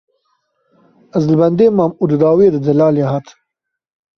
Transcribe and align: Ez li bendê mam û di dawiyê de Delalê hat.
Ez 1.17 1.23
li 1.29 1.35
bendê 1.41 1.67
mam 1.77 1.91
û 2.01 2.03
di 2.11 2.17
dawiyê 2.21 2.49
de 2.55 2.59
Delalê 2.65 3.05
hat. 3.11 3.27